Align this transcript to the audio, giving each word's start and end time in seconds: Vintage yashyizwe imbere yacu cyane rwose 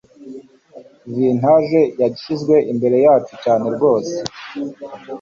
Vintage 1.17 1.81
yashyizwe 2.01 2.55
imbere 2.71 2.97
yacu 3.05 3.33
cyane 3.43 3.65
rwose 3.75 4.15